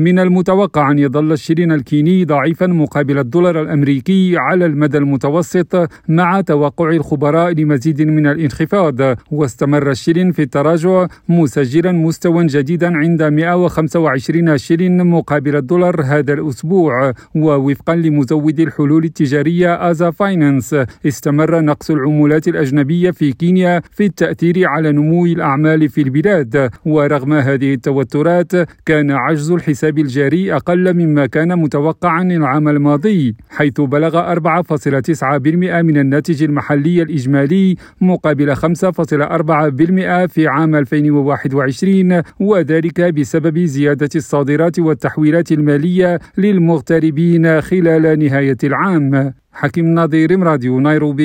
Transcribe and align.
من 0.00 0.18
المتوقع 0.18 0.90
أن 0.90 0.98
يظل 0.98 1.32
الشلين 1.32 1.72
الكيني 1.72 2.24
ضعيفا 2.24 2.66
مقابل 2.66 3.18
الدولار 3.18 3.62
الأمريكي 3.62 4.36
على 4.36 4.66
المدى 4.66 4.98
المتوسط 4.98 5.88
مع 6.08 6.40
توقع 6.40 6.90
الخبراء 6.90 7.52
لمزيد 7.52 8.02
من 8.02 8.26
الانخفاض. 8.26 9.00
واستمر 9.30 9.90
الشلين 9.90 10.32
في 10.32 10.42
التراجع 10.42 11.06
مسجلا 11.28 11.92
مستوى 11.92 12.46
جديدا 12.46 12.96
عند 12.96 13.22
125 13.22 14.58
شلين 14.58 15.06
مقابل 15.06 15.56
الدولار 15.56 16.02
هذا 16.04 16.32
الأسبوع. 16.32 17.12
ووفقا 17.34 17.94
لمزود 17.94 18.60
الحلول 18.60 19.04
التجارية 19.04 19.90
آزا 19.90 20.10
فاينانس 20.10 20.76
استمر 21.06 21.60
نقص 21.60 21.90
العملات 21.90 22.48
الأجنبية 22.48 23.10
في 23.10 23.32
كينيا 23.32 23.82
في 23.90 24.04
التأثير 24.04 24.68
على 24.68 24.92
نمو 24.92 25.26
الأعمال 25.26 25.88
في 25.88 26.02
البلاد. 26.02 26.70
ورغم 26.84 27.32
هذه 27.32 27.74
التوترات 27.74 28.52
كان 28.86 29.10
عجز 29.10 29.50
الحساب 29.50 29.89
الجاري 29.98 30.54
أقل 30.54 30.94
مما 30.94 31.26
كان 31.26 31.58
متوقعا 31.58 32.22
العام 32.22 32.68
الماضي 32.68 33.34
حيث 33.50 33.80
بلغ 33.80 34.34
4.9% 34.34 35.24
من 35.88 35.96
الناتج 35.98 36.42
المحلي 36.42 37.02
الإجمالي 37.02 37.76
مقابل 38.00 38.56
5.4% 38.56 38.60
في 40.26 40.46
عام 40.46 40.74
2021 40.74 42.22
وذلك 42.40 43.00
بسبب 43.00 43.58
زيادة 43.58 44.10
الصادرات 44.16 44.78
والتحويلات 44.78 45.52
المالية 45.52 46.18
للمغتربين 46.38 47.60
خلال 47.60 48.18
نهاية 48.18 48.56
العام. 48.64 49.32
حكيم 49.52 49.94
نظير 49.94 50.40
راديو 50.42 50.80
نيروبي. 50.80 51.20